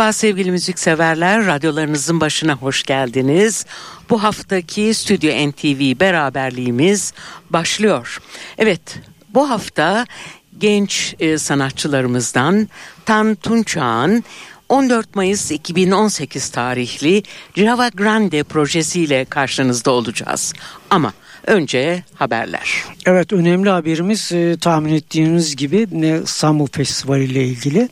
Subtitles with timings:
[0.00, 3.66] Merhaba sevgili müzikseverler, radyolarınızın başına hoş geldiniz.
[4.10, 7.12] Bu haftaki Stüdyo NTV beraberliğimiz
[7.50, 8.18] başlıyor.
[8.58, 8.80] Evet,
[9.28, 10.06] bu hafta
[10.58, 12.68] genç e, sanatçılarımızdan
[13.06, 14.24] Tan Tunçağ'ın
[14.68, 17.22] 14 Mayıs 2018 tarihli
[17.56, 20.52] Java Grande projesiyle karşınızda olacağız.
[20.90, 21.12] Ama
[21.46, 22.70] önce haberler.
[23.06, 27.88] Evet önemli haberimiz e, tahmin ettiğiniz gibi e, İstanbul Festivali ile ilgili.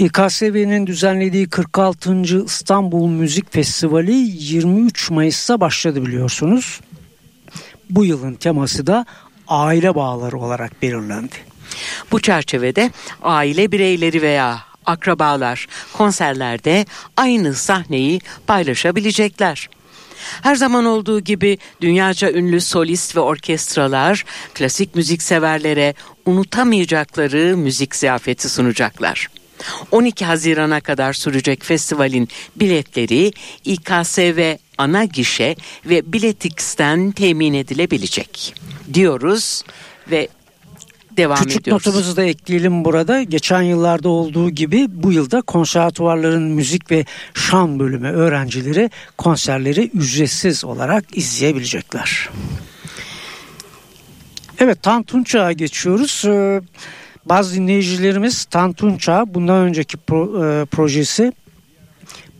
[0.00, 2.44] İKSV'nin düzenlediği 46.
[2.44, 6.80] İstanbul Müzik Festivali 23 Mayıs'ta başladı biliyorsunuz.
[7.90, 9.06] Bu yılın teması da
[9.48, 11.34] aile bağları olarak belirlendi.
[12.12, 12.90] Bu çerçevede
[13.22, 19.68] aile bireyleri veya akrabalar konserlerde aynı sahneyi paylaşabilecekler.
[20.42, 25.94] Her zaman olduğu gibi dünyaca ünlü solist ve orkestralar klasik müzik severlere
[26.26, 29.39] unutamayacakları müzik ziyafeti sunacaklar.
[29.90, 33.32] 12 Haziran'a kadar sürecek festivalin biletleri
[33.64, 38.54] İKSV ana gişe ve Biletix'ten temin edilebilecek
[38.94, 39.62] diyoruz
[40.10, 40.28] ve
[41.16, 41.86] devam Küçük ediyoruz.
[41.86, 43.22] notumuzu da ekleyelim burada.
[43.22, 51.04] Geçen yıllarda olduğu gibi bu yılda konservatuvarların müzik ve şan bölümü öğrencileri konserleri ücretsiz olarak
[51.16, 52.28] izleyebilecekler.
[54.58, 56.24] Evet Tantunç'a geçiyoruz.
[56.26, 56.60] Ee,
[57.30, 61.32] bazı dinleyicilerimiz Tantunça bundan önceki pro, e, projesi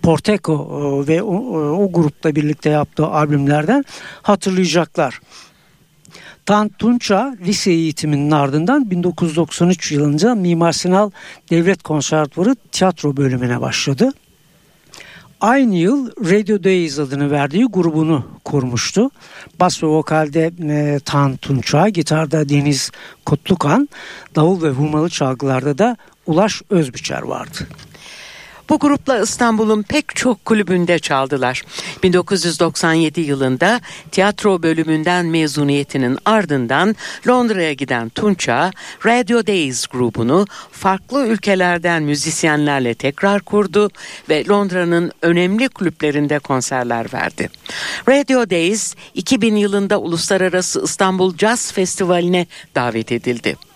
[0.02, 1.34] Porteco e, ve o,
[1.84, 3.84] o grupla birlikte yaptığı albümlerden
[4.22, 5.20] hatırlayacaklar.
[6.46, 11.12] Tantunça lise eğitiminin ardından 1993 yılında Mimar Sinan
[11.50, 14.12] Devlet Konservatuvarı tiyatro bölümüne başladı.
[15.40, 19.10] Aynı yıl Radio Days adını verdiği grubunu kurmuştu.
[19.60, 22.90] Bas ve vokalde e, Tan Tunça, gitarda Deniz
[23.26, 23.88] Kutlukan,
[24.36, 25.96] davul ve vurmalı çalgılarda da
[26.26, 27.58] Ulaş Özbiçer vardı.
[28.70, 31.62] Bu grupla İstanbul'un pek çok kulübünde çaldılar.
[32.02, 36.96] 1997 yılında tiyatro bölümünden mezuniyetinin ardından
[37.28, 38.70] Londra'ya giden Tunça,
[39.06, 43.90] Radio Days grubunu farklı ülkelerden müzisyenlerle tekrar kurdu
[44.28, 47.50] ve Londra'nın önemli kulüplerinde konserler verdi.
[48.08, 53.69] Radio Days 2000 yılında Uluslararası İstanbul Jazz Festivali'ne davet edildi.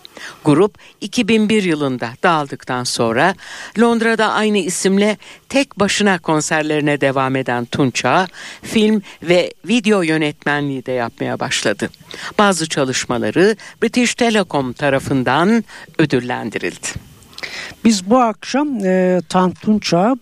[0.45, 3.35] Grup 2001 yılında dağıldıktan sonra
[3.79, 5.17] Londra'da aynı isimle
[5.49, 8.27] tek başına konserlerine devam eden Tunça,
[8.61, 11.89] film ve video yönetmenliği de yapmaya başladı.
[12.37, 15.63] Bazı çalışmaları British Telecom tarafından
[15.97, 16.87] ödüllendirildi.
[17.83, 20.15] Biz bu akşam e, Tantunça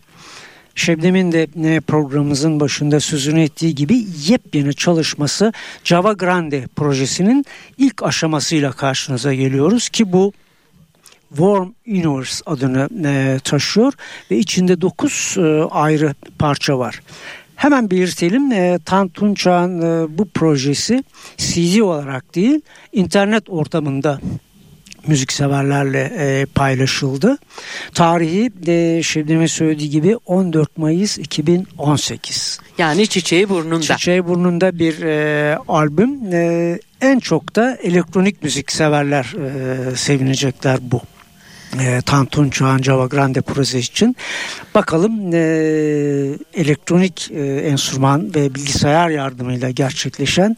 [0.76, 5.54] Şebnem'in de e, programımızın başında sözünü ettiği gibi yepyeni çalışması
[5.84, 7.46] Java Grande projesinin
[7.78, 10.34] ilk aşamasıyla karşınıza geliyoruz ki bu
[11.30, 13.94] Warm Universe adını e, taşıyor
[14.32, 15.42] ve içinde 9 e,
[15.72, 17.02] ayrı parça var.
[17.56, 21.04] Hemen belirtelim e, Tantunçağ'ın e, bu projesi
[21.38, 22.62] CD olarak değil
[22.94, 24.20] internet ortamında
[25.08, 27.38] müzikseverlerle e, paylaşıldı.
[27.94, 32.60] Tarihi de Şebnem'e söylediği gibi 14 Mayıs 2018.
[32.78, 33.82] Yani Çiçeği Burnunda.
[33.82, 36.34] Çiçeği Burnunda bir e, albüm.
[36.34, 39.36] E, en çok da elektronik müzik severler
[39.92, 41.02] e, sevinecekler bu
[41.80, 44.16] e, Tantun Çağan Java Grande projesi için.
[44.76, 45.40] Bakalım e,
[46.54, 50.58] elektronik e, enstrüman ve bilgisayar yardımıyla gerçekleşen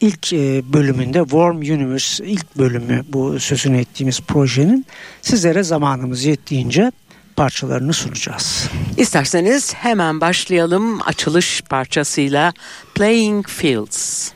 [0.00, 4.86] ilk e, bölümünde Warm Universe ilk bölümü bu sözünü ettiğimiz projenin
[5.22, 6.92] sizlere zamanımız yettiğince
[7.36, 8.68] parçalarını sunacağız.
[8.96, 12.52] İsterseniz hemen başlayalım açılış parçasıyla
[12.94, 14.30] Playing Fields.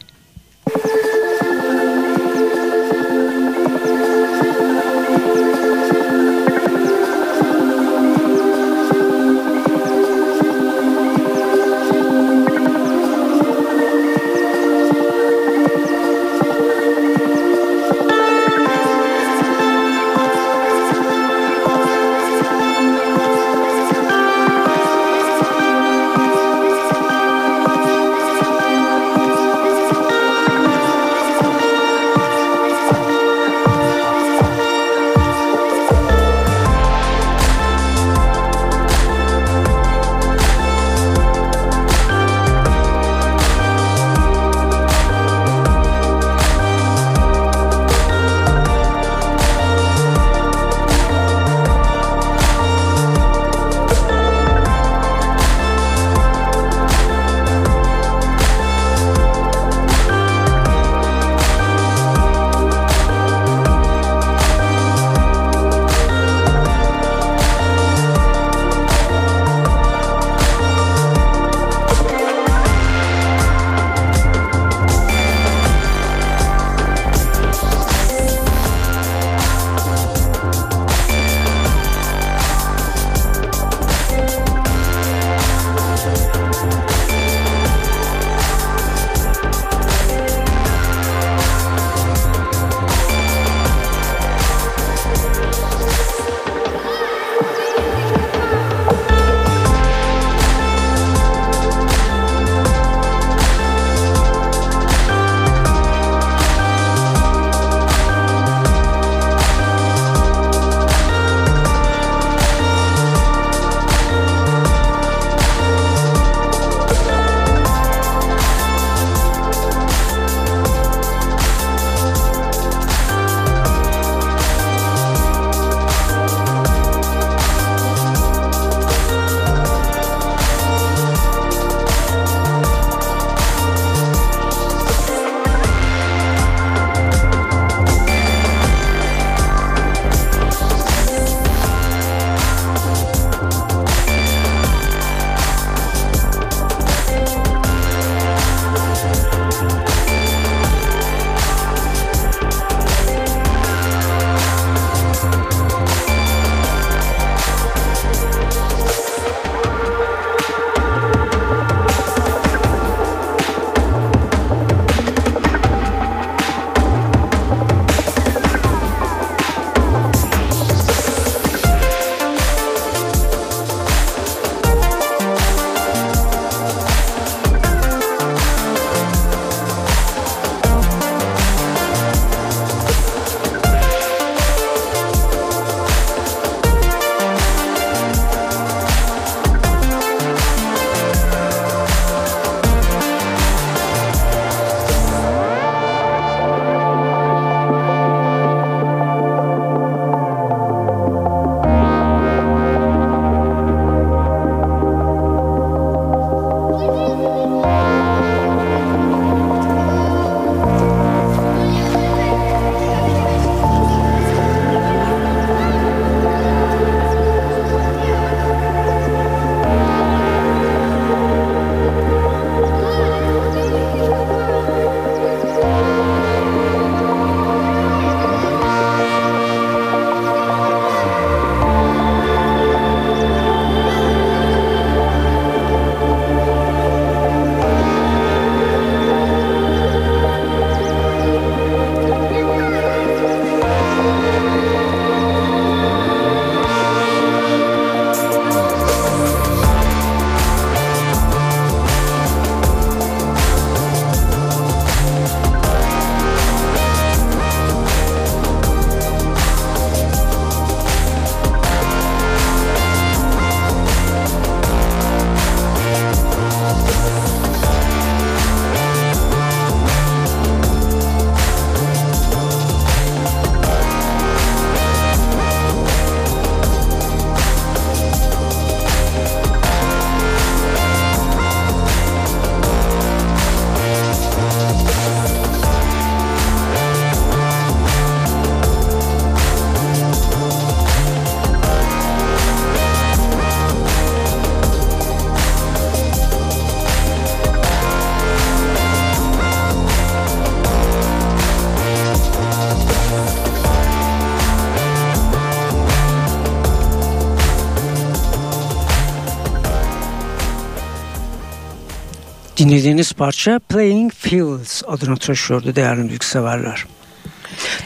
[312.65, 316.85] Dinlediğiniz parça Playing Fields adını taşıyordu değerli müzikseverler.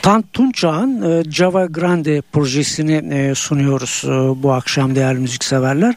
[0.02, 5.94] Tant Tunçağ'ın e, Java Grande projesini e, sunuyoruz e, bu akşam değerli müzikseverler.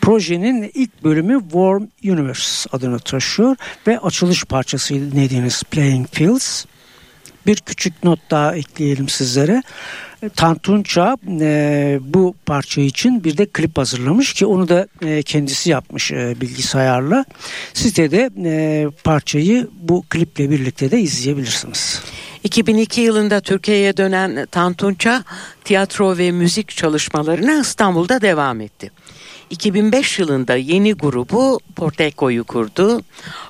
[0.00, 6.64] Projenin ilk bölümü Warm Universe adını taşıyor ve açılış parçasıydı dinlediğiniz Playing Fields.
[7.46, 9.62] Bir küçük not daha ekleyelim sizlere.
[10.36, 16.12] Tantunça e, bu parça için bir de klip hazırlamış ki onu da e, kendisi yapmış
[16.12, 17.24] e, bilgisayarla.
[17.74, 22.02] Sitede e, parçayı bu kliple birlikte de izleyebilirsiniz.
[22.44, 25.24] 2002 yılında Türkiye'ye dönen Tantunça
[25.64, 28.90] tiyatro ve müzik çalışmalarına İstanbul'da devam etti.
[29.54, 33.00] 2005 yılında yeni grubu Porteco'yu kurdu.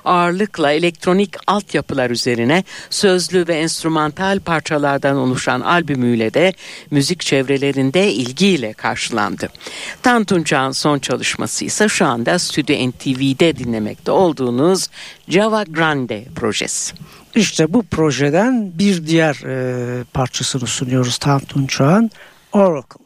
[0.05, 6.53] Ağırlıkla elektronik altyapılar üzerine sözlü ve enstrümantal parçalardan oluşan albümüyle de
[6.91, 9.49] müzik çevrelerinde ilgiyle karşılandı.
[10.03, 14.87] Tantuncan son çalışması ise şu anda Stüdyo NTV'de dinlemekte olduğunuz
[15.29, 16.93] Java Grande projesi.
[17.35, 22.11] İşte bu projeden bir diğer e, parçasını sunuyoruz Tantun Çağ'ın
[22.53, 23.04] Oracle.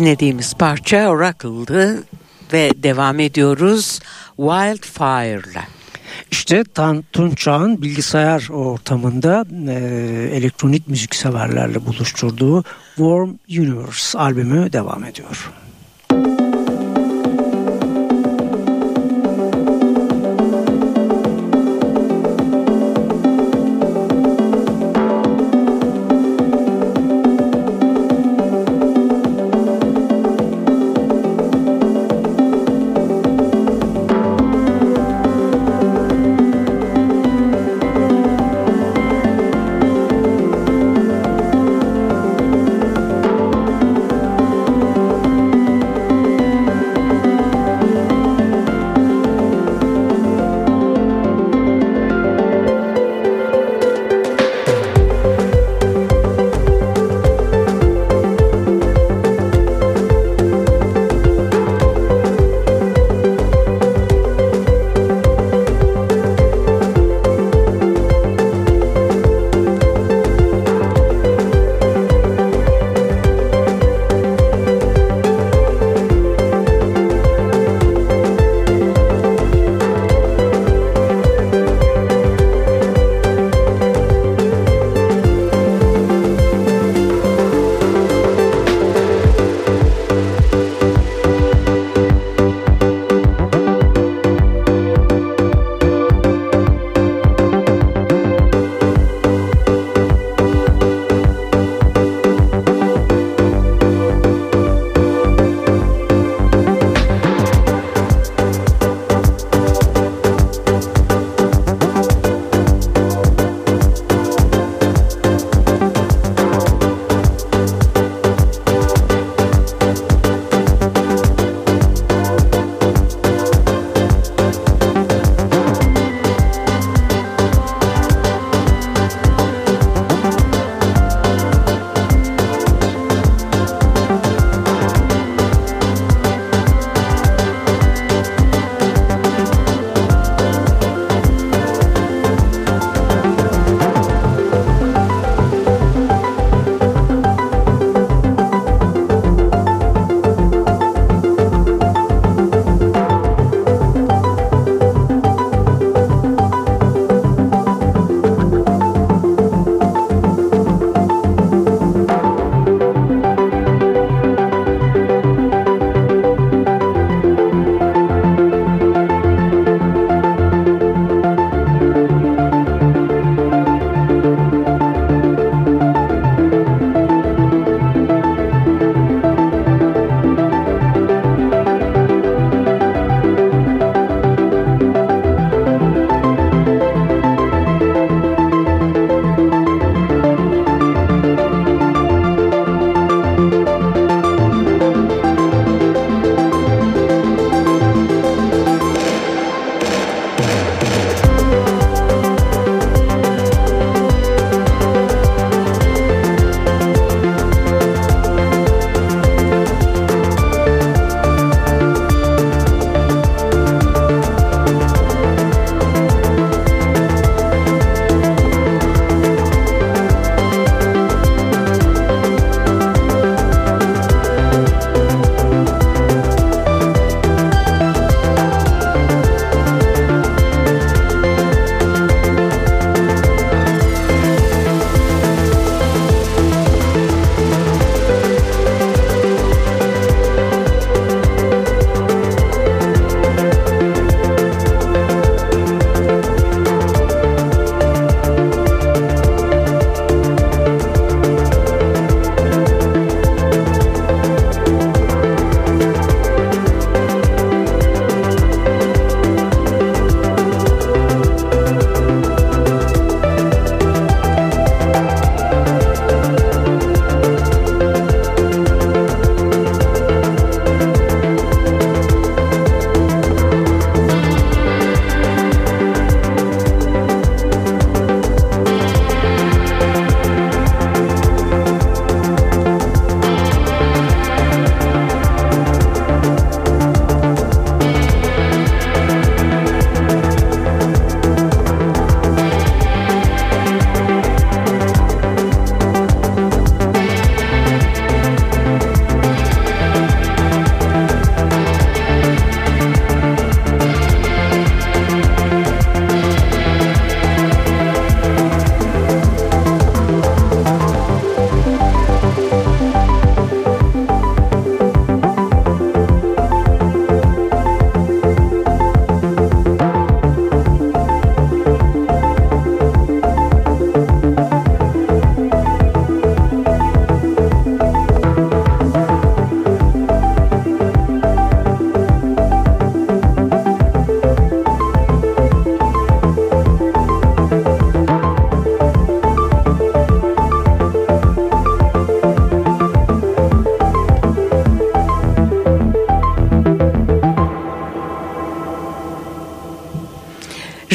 [0.00, 2.02] Dinlediğimiz parça Oracle'dı
[2.52, 4.00] ve devam ediyoruz
[4.36, 5.64] Wildfire'la.
[6.30, 9.74] İşte Tan Tunçağ'ın bilgisayar ortamında e,
[10.32, 12.64] elektronik müzik severlerle buluşturduğu
[12.96, 15.50] Warm Universe albümü devam ediyor.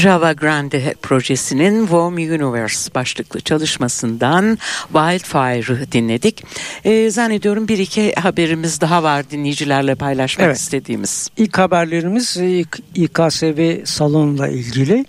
[0.06, 6.44] Java Grande projesinin Warm Universe başlıklı çalışmasından Wildfire'ı dinledik.
[6.84, 10.58] Ee, zannediyorum bir iki haberimiz daha var dinleyicilerle paylaşmak evet.
[10.58, 11.30] istediğimiz.
[11.38, 12.38] İlk haberlerimiz
[12.96, 15.06] İKSV salonla ilgili.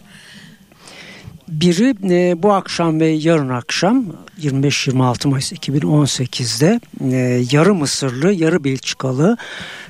[1.49, 4.05] Biri e, bu akşam ve yarın akşam
[4.41, 9.37] 25-26 Mayıs 2018'de e, yarı Mısırlı, yarı Belçikalı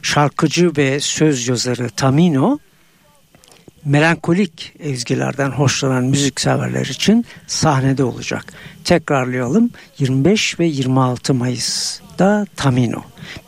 [0.03, 2.59] şarkıcı ve söz yazarı Tamino
[3.87, 8.44] melankolik ezgilerden hoşlanan müzikseverler için sahnede olacak.
[8.85, 13.03] Tekrarlayalım 25 ve 26 Mayıs'da Tamino.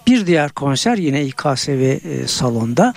[0.07, 2.95] Bir diğer konser yine İKSV e, salonda.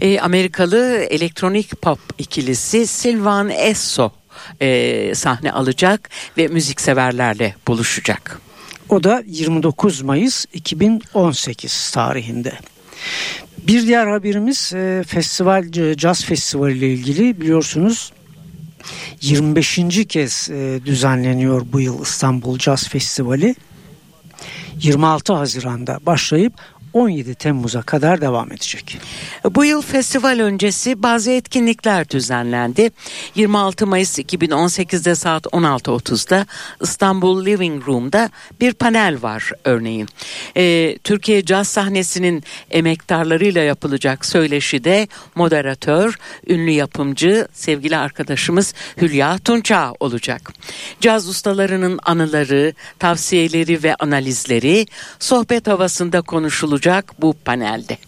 [0.00, 4.12] E, Amerikalı elektronik pop ikilisi Silvan Esso
[4.60, 8.40] e, sahne alacak ve müzikseverlerle buluşacak.
[8.88, 12.52] O da 29 Mayıs 2018 tarihinde.
[13.66, 15.64] Bir diğer haberimiz e, festival
[15.96, 18.12] caz festivali ile ilgili biliyorsunuz
[19.20, 19.80] 25.
[20.08, 23.54] kez e, düzenleniyor bu yıl İstanbul Caz Festivali.
[24.80, 26.52] 26 Haziran'da başlayıp
[26.94, 28.98] 17 Temmuz'a kadar devam edecek.
[29.50, 32.90] Bu yıl festival öncesi bazı etkinlikler düzenlendi.
[33.34, 36.46] 26 Mayıs 2018'de saat 16.30'da
[36.82, 38.30] İstanbul Living Room'da
[38.60, 40.08] bir panel var örneğin.
[40.56, 50.52] Ee, Türkiye caz sahnesinin emektarlarıyla yapılacak söyleşide moderatör, ünlü yapımcı sevgili arkadaşımız Hülya Tunça olacak.
[51.00, 54.86] Caz ustalarının anıları, tavsiyeleri ve analizleri
[55.18, 57.98] sohbet havasında konuşulacak olacak bu panelde.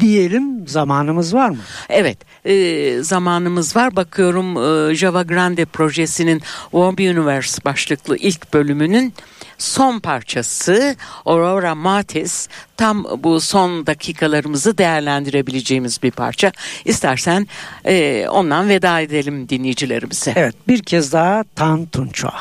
[0.00, 1.58] Diyelim zamanımız var mı?
[1.88, 3.96] Evet e, zamanımız var.
[3.96, 9.14] Bakıyorum e, Java Grande projesinin Warm Universe başlıklı ilk bölümünün
[9.58, 16.52] son parçası Aurora Matis tam bu son dakikalarımızı değerlendirebileceğimiz bir parça.
[16.84, 17.46] İstersen
[17.84, 20.32] e, ondan veda edelim dinleyicilerimize.
[20.36, 22.32] Evet bir kez daha Tan Tunça.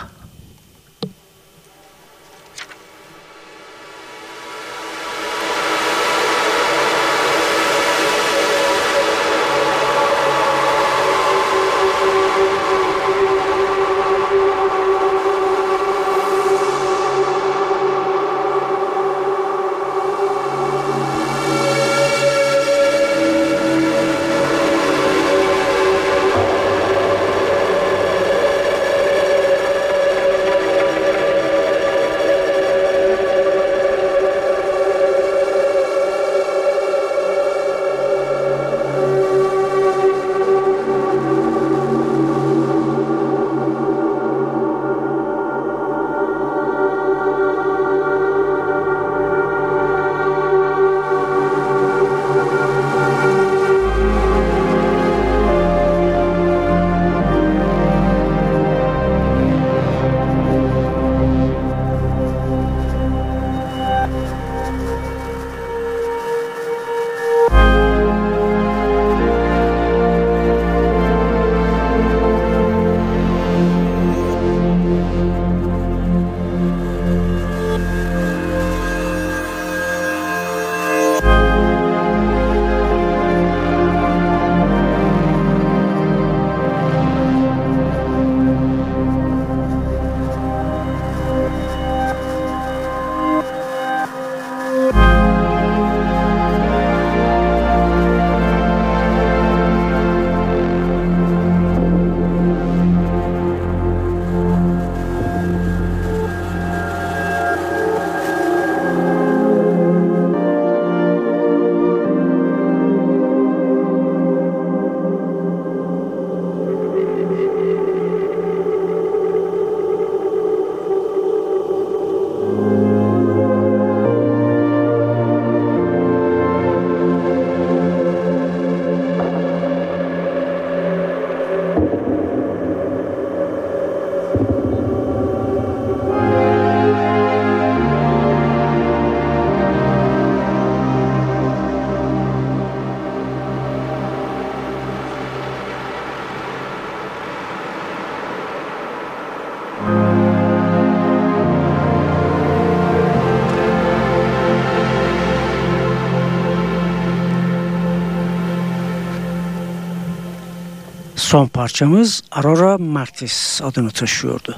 [161.32, 164.56] Son parçamız Aurora Martis adını taşıyordu.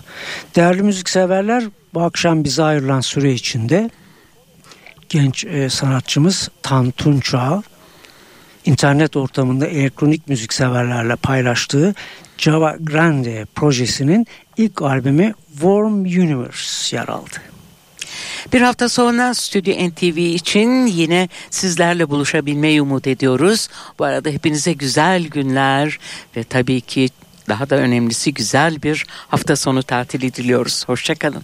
[0.56, 3.90] Değerli müzikseverler bu akşam bize ayrılan süre içinde
[5.10, 7.64] genç e, sanatçımız Tan Tunça
[8.66, 11.96] internet ortamında elektronik müzik severlerle paylaştığı
[12.38, 17.53] Java Grande projesinin ilk albümü Warm Universe yer aldı.
[18.54, 23.70] Bir hafta sonra Stüdyo NTV için yine sizlerle buluşabilmeyi umut ediyoruz.
[24.00, 26.00] Bu arada hepinize güzel günler
[26.38, 27.10] ve tabii ki
[27.50, 30.84] daha da önemlisi güzel bir hafta sonu tatili diliyoruz.
[30.88, 31.44] Hoşçakalın.